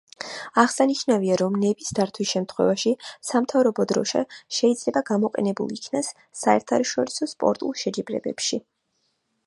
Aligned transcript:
აღსანიშნავია, 0.59 1.35
რომ 1.41 1.57
ნების 1.63 1.91
დართვის 1.99 2.31
შემთხვევაში 2.31 2.93
სამთავრობო 3.31 3.85
დროშა 3.93 4.23
შეიძლება 4.61 5.03
გამოყენებულ 5.13 5.77
იქნას 5.77 6.11
საერთაშორისო 6.45 7.29
სპორტულ 7.35 7.77
შეჯიბრებებში. 7.85 8.61